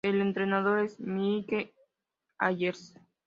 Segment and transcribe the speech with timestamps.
[0.03, 1.75] El entrenador es Mike
[2.39, 2.95] Ayers.